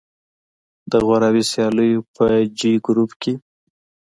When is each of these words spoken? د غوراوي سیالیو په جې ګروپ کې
د 0.91 0.93
غوراوي 1.05 1.43
سیالیو 1.51 2.01
په 2.15 2.23
جې 2.59 2.71
ګروپ 2.85 3.11
کې 3.21 3.33